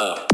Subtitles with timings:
[0.00, 0.29] Up.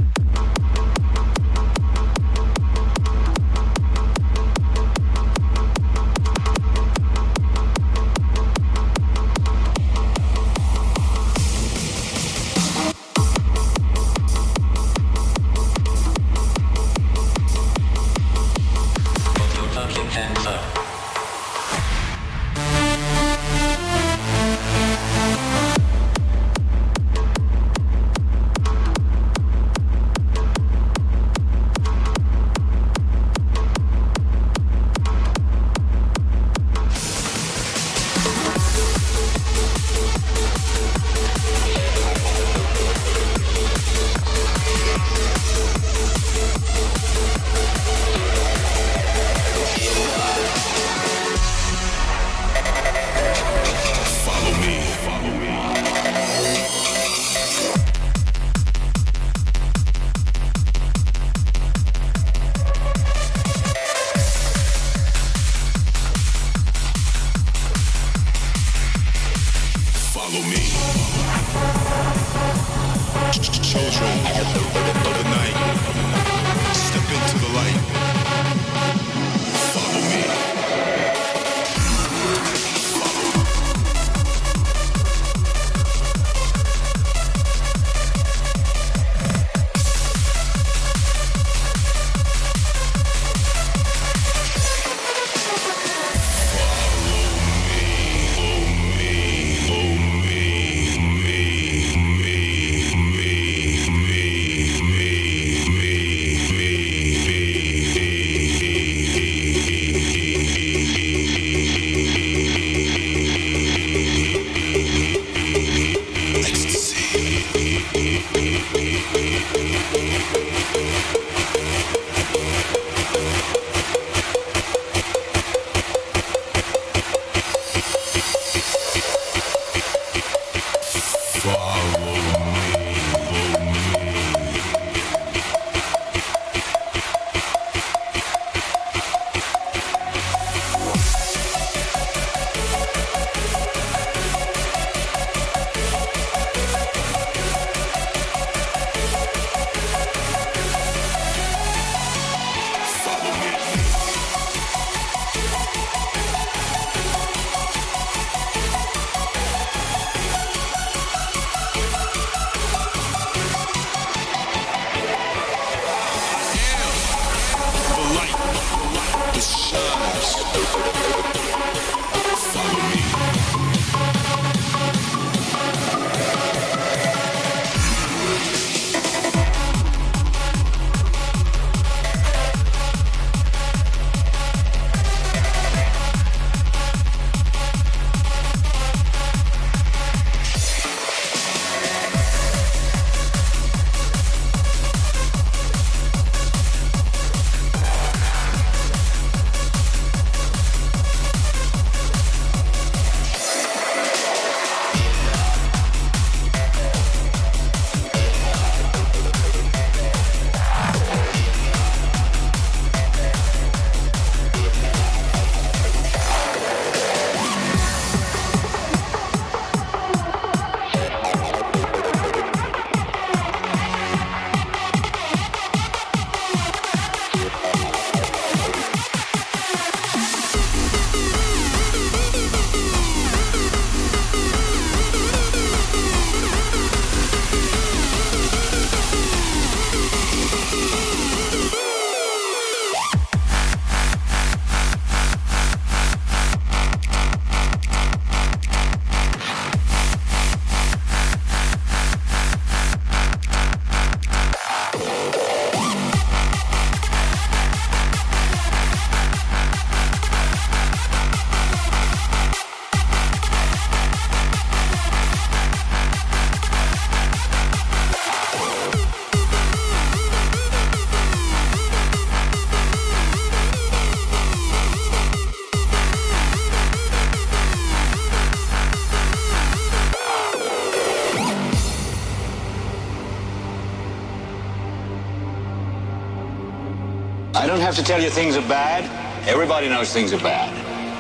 [287.96, 289.08] to tell you things are bad.
[289.48, 290.68] Everybody knows things are bad.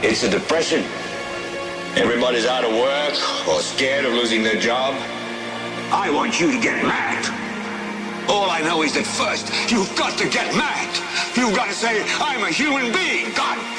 [0.04, 0.84] It's a depression.
[1.96, 3.14] Everybody's out of work
[3.48, 4.94] or scared of losing their job.
[5.90, 7.24] I want you to get mad.
[8.28, 10.92] All I know is that first, you've got to get mad.
[11.34, 13.32] You've got to say, I'm a human being.
[13.32, 13.75] God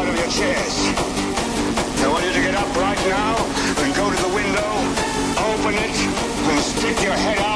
[0.00, 0.76] out of your chairs.
[2.02, 3.36] I want you to get up right now
[3.82, 4.70] and go to the window,
[5.36, 5.94] open it,
[6.48, 7.49] and stick your head out.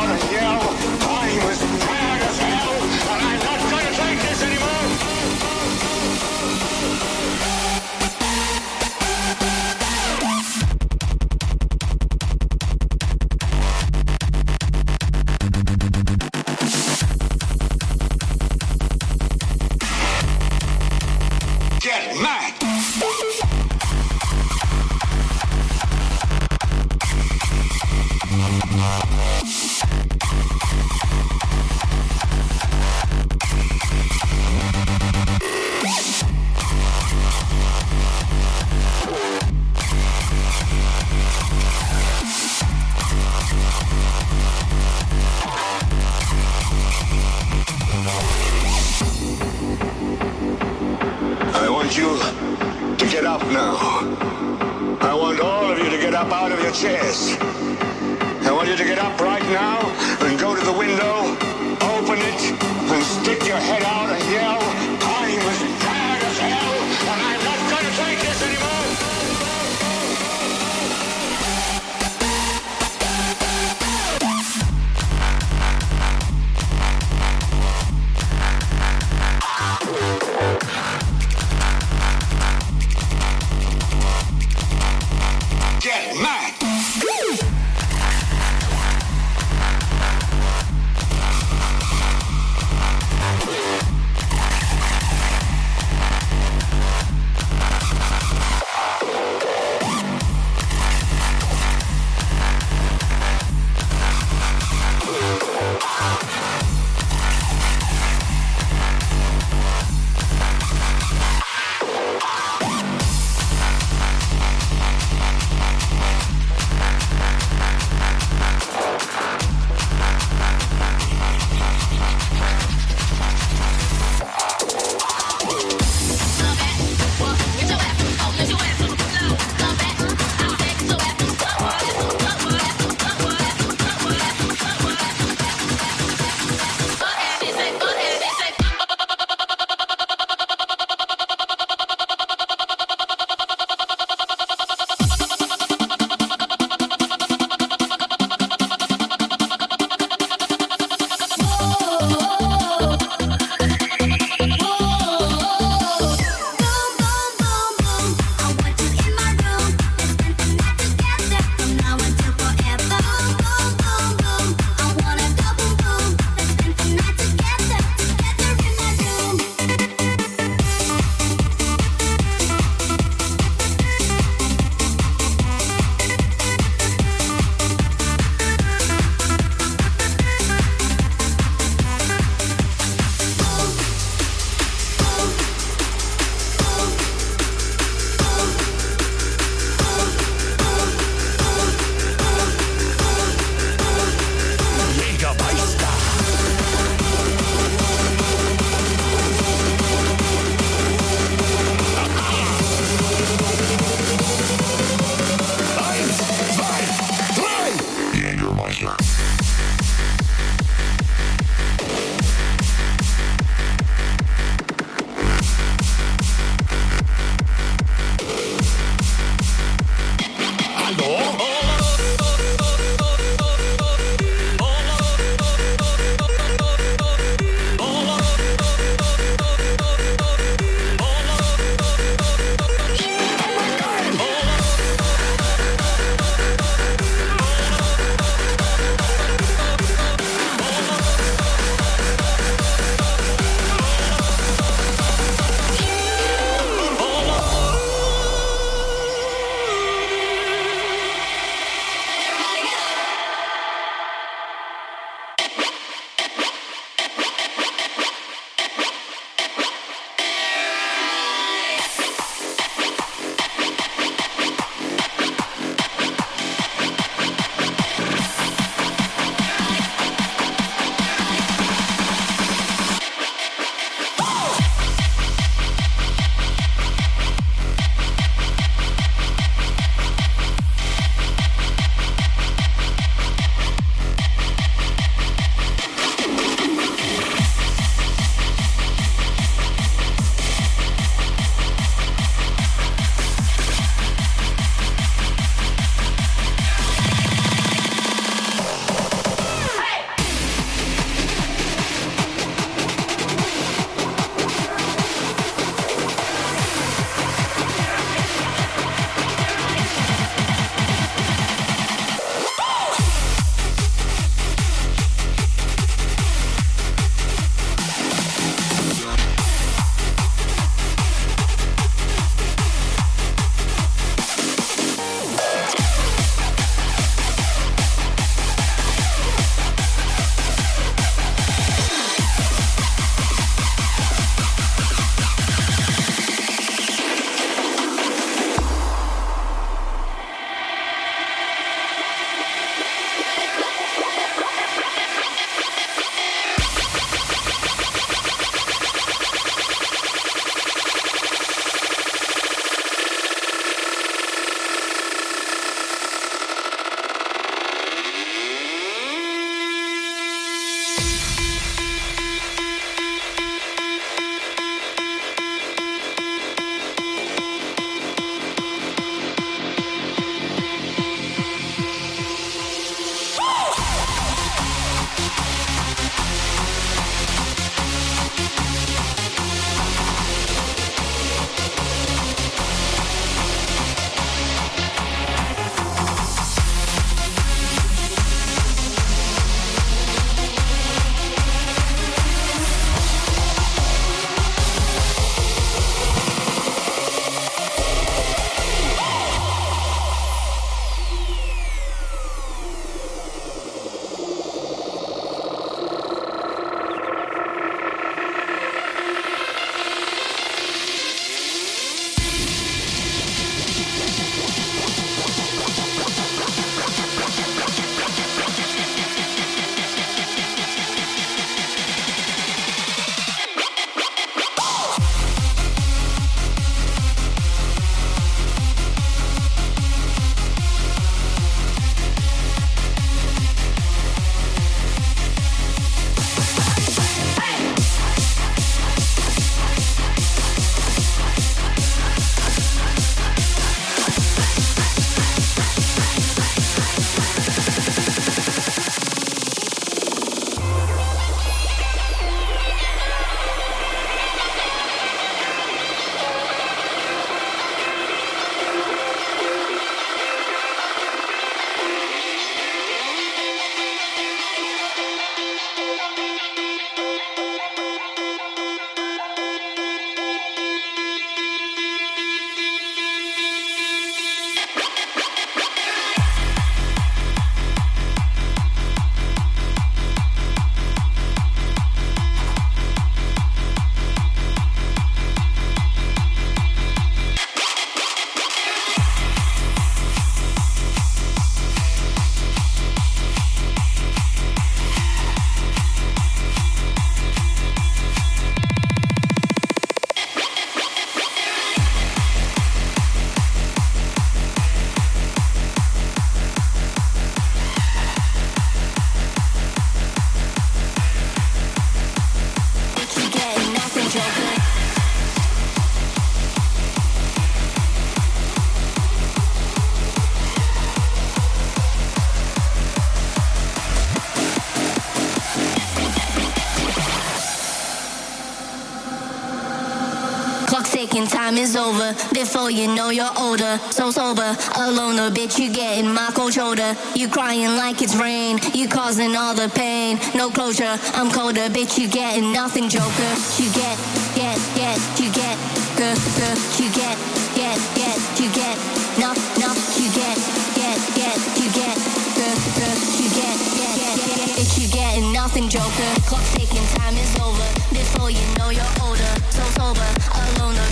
[532.05, 532.35] Over.
[532.35, 535.59] Before you know you're older, so sober, alone a bitch.
[535.59, 536.95] You getting my cold shoulder.
[537.15, 538.59] You crying like it's rain.
[538.75, 540.19] You causing all the pain.
[540.35, 540.99] No closure.
[541.15, 541.99] I'm colder, bitch.
[541.99, 543.33] You getting nothing, Joker.
[543.59, 543.97] You get,
[544.35, 544.99] get, get.
[545.19, 545.57] You get,
[545.97, 546.03] g,
[546.37, 546.83] g.
[546.83, 547.17] You get,
[547.55, 548.19] get, get.
[548.41, 548.77] You get,
[549.19, 549.71] no, no.
[549.97, 550.37] You get,
[550.75, 551.37] get, get.
[551.57, 552.41] You get, g,
[552.75, 552.81] g.
[553.23, 554.51] You get, get, get, get.
[554.59, 556.11] Bitch, you getting nothing, Joker.
[556.27, 557.67] Clock ticking, time is over.
[557.91, 560.84] Before you know you're older, so sober, alone,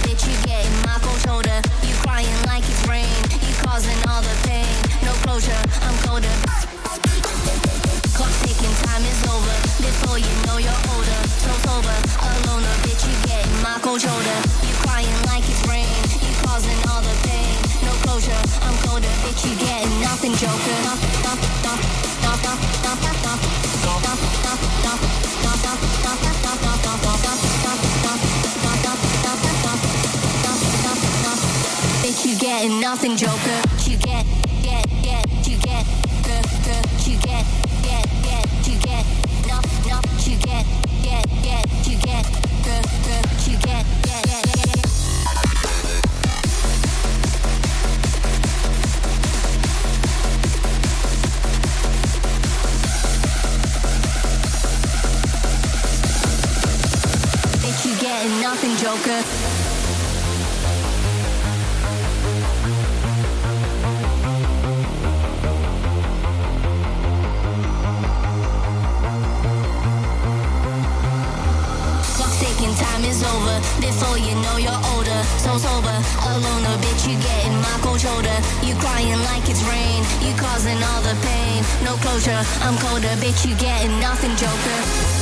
[20.22, 20.92] no, no.
[32.02, 33.62] Bitch, you getting nothing, Joker.
[33.90, 34.24] You get,
[34.62, 35.84] get, get, you get,
[36.22, 36.38] g,
[37.02, 37.44] g, you get,
[37.82, 39.04] get, get, you get,
[39.48, 39.58] no,
[39.88, 40.64] no, you get,
[41.02, 42.24] get, get, you get,
[42.62, 43.71] g, g, you get,
[58.92, 59.22] Joker.
[72.38, 73.60] Ticking, time is over.
[73.80, 75.88] Before you know you're older, so sober,
[76.28, 77.08] alone, a bitch.
[77.08, 78.28] You getting my cold shoulder.
[78.62, 80.04] You crying like it's rain.
[80.20, 81.64] You causing all the pain.
[81.82, 83.48] No closure, I'm colder, bitch.
[83.48, 85.21] You getting nothing, Joker.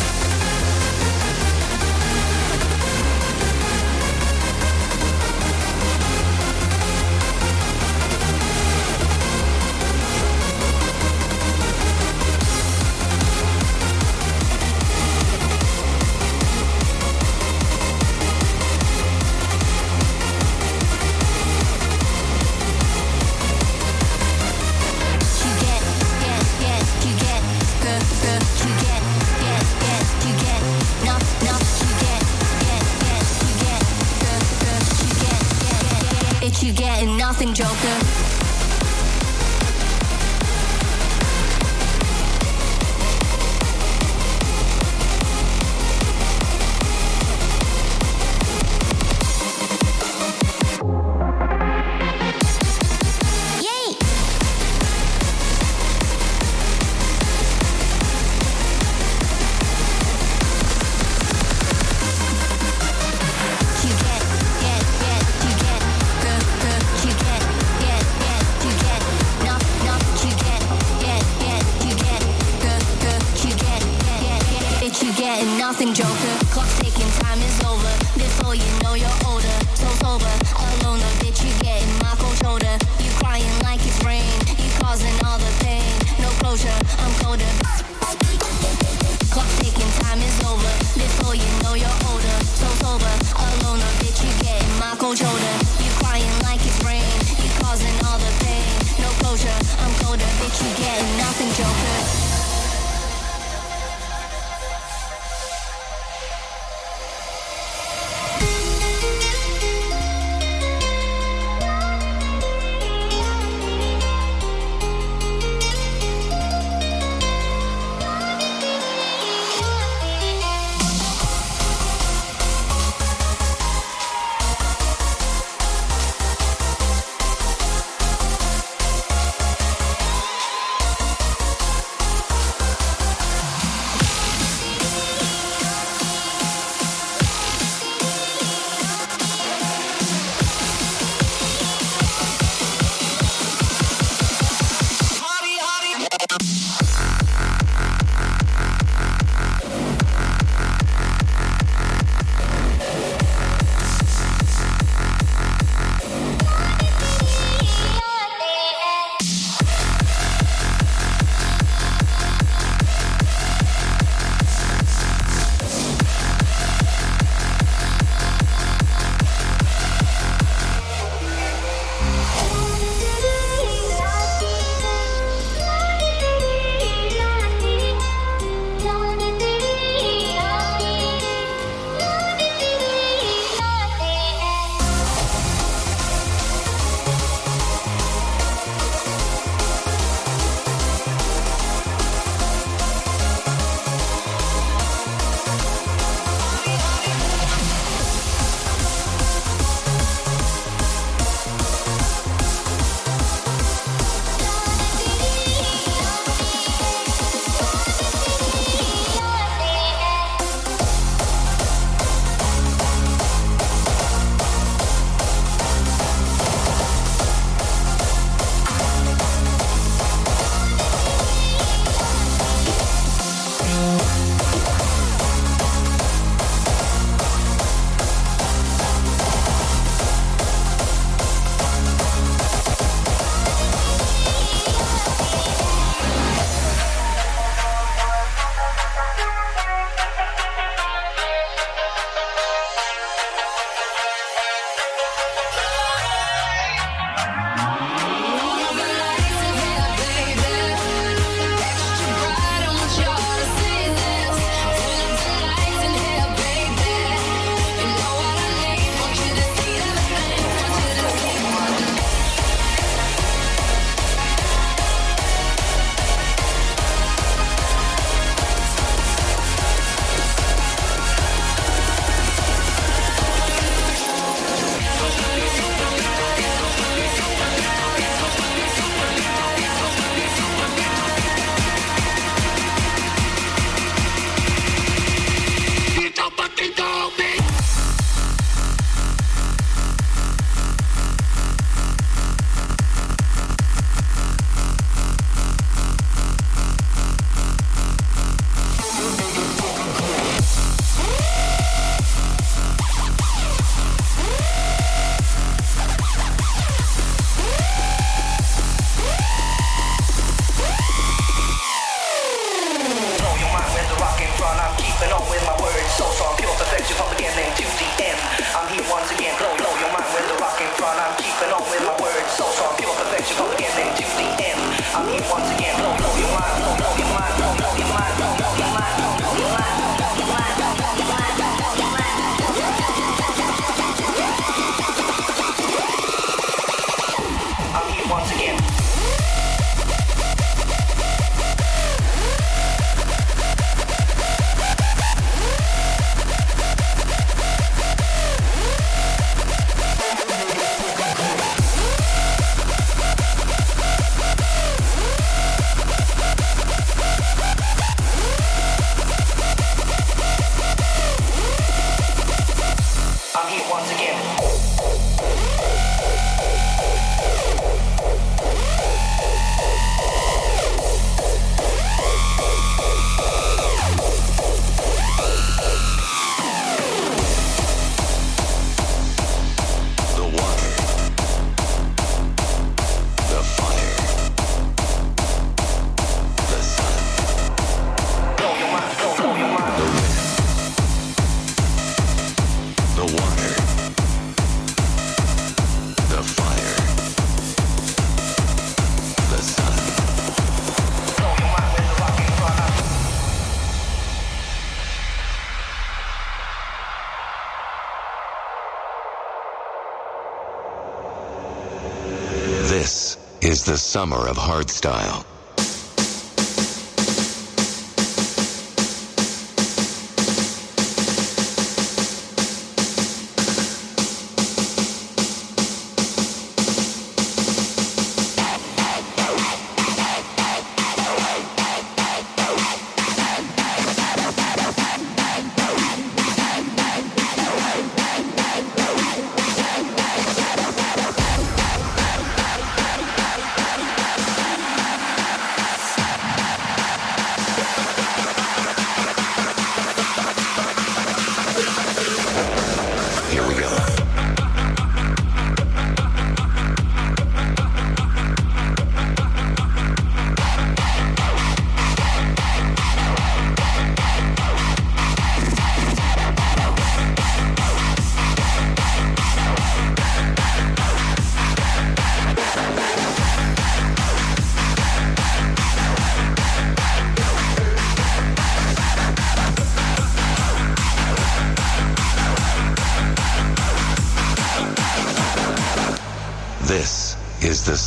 [413.70, 415.24] The summer of hardstyle.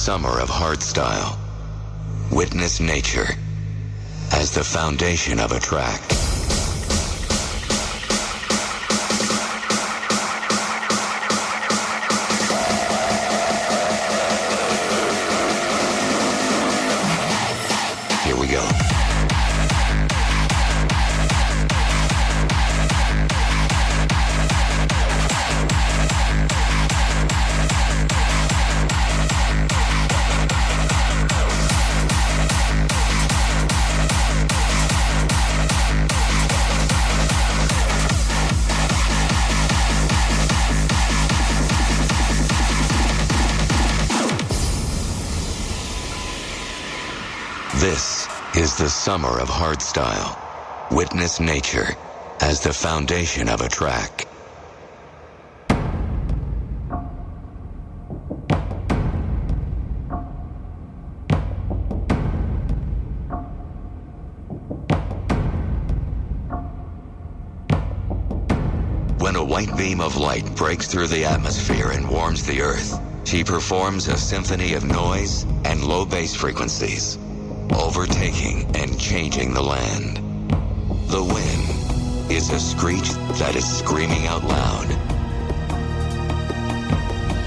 [0.03, 1.37] Summer of hardstyle.
[2.29, 3.37] Witness nature
[4.33, 6.22] as the foundation of a track.
[49.13, 50.36] Summer of hardstyle.
[50.89, 51.89] Witness nature
[52.41, 54.28] as the foundation of a track.
[69.19, 73.43] When a white beam of light breaks through the atmosphere and warms the earth, she
[73.43, 77.19] performs a symphony of noise and low bass frequencies,
[77.71, 80.17] overtaking and changing the land.
[81.08, 84.88] The wind is a screech that is screaming out loud.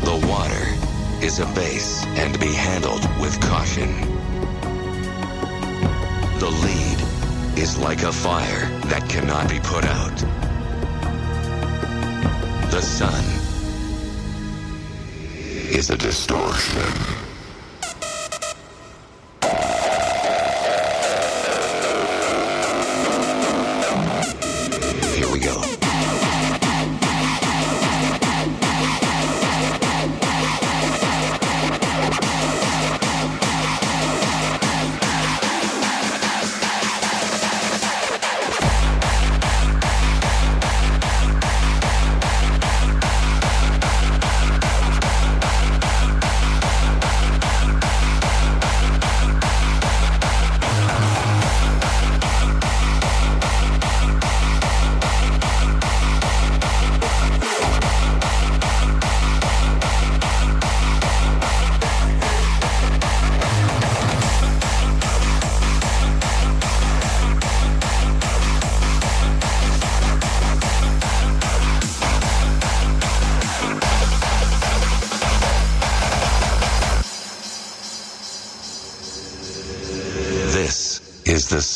[0.04, 3.90] The water is a bass and be handled with caution.
[6.38, 10.16] The lead is like a fire that cannot be put out.
[12.70, 13.24] The sun
[15.70, 17.15] is a distortion.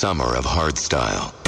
[0.01, 1.40] Summer of hardstyle.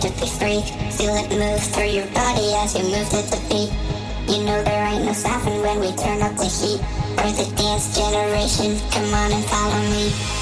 [0.00, 0.62] magically free.
[0.92, 3.72] Feel it move through your body as you move to the beat.
[4.32, 6.80] You know there ain't no stopping when we turn up the heat.
[7.18, 10.39] We're the dance generation, come on and follow me.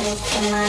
[0.00, 0.68] we're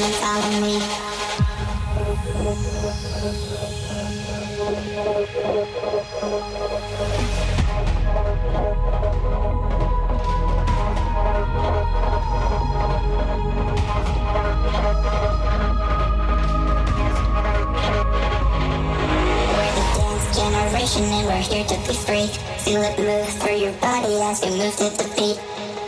[19.75, 22.27] the dance generation and we're here to be free.
[22.59, 25.39] Feel it move through your body as we move to the beat.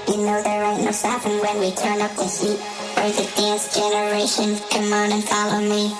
[0.07, 2.72] You know there ain't no stopping when we turn up the heat
[3.03, 4.55] birth of dance generation.
[4.69, 5.93] Come on and follow me.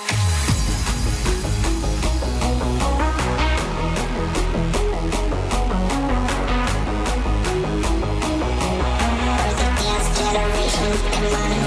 [9.82, 10.92] Dance generation.
[11.12, 11.63] Come on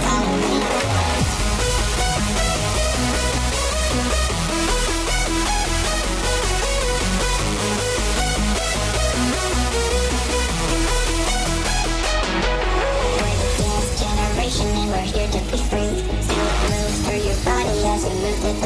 [18.47, 18.63] Come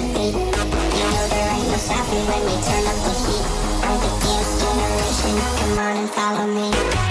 [5.80, 7.11] on and follow me.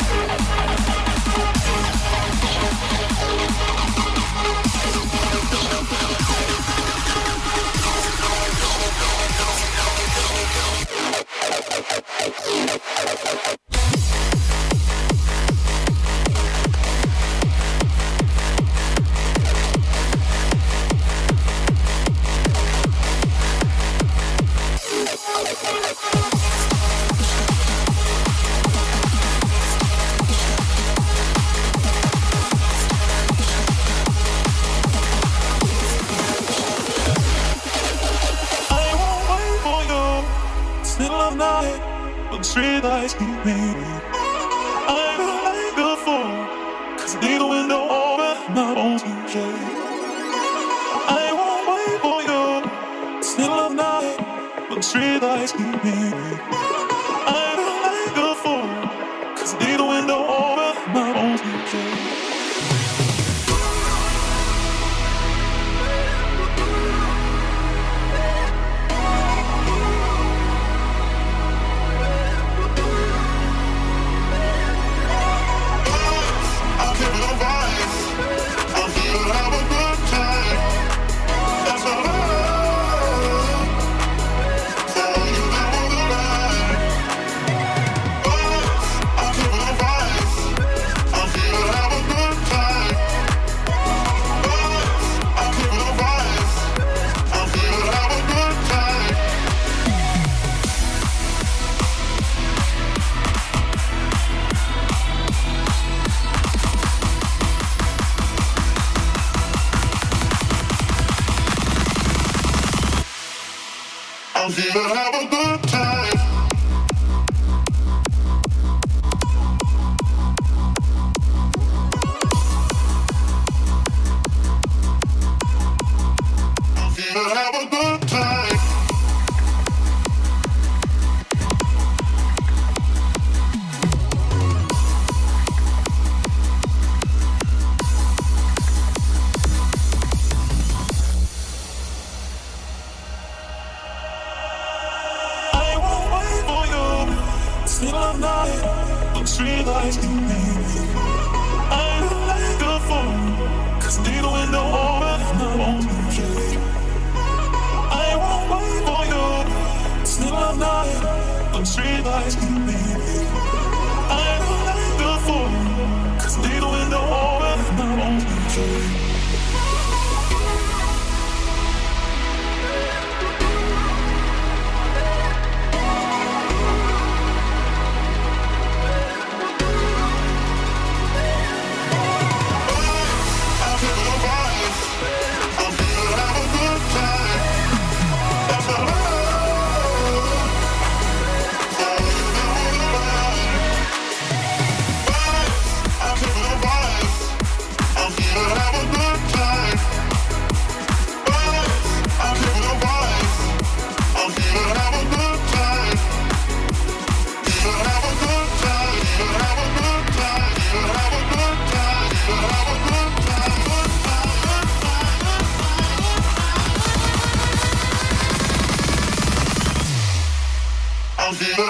[114.73, 115.20] Beleza.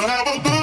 [0.08, 0.61] have a